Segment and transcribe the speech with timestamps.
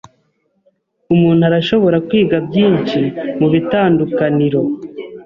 [1.13, 2.99] Umuntu arashobora kwiga byinshi
[3.39, 4.61] mubitandukaniro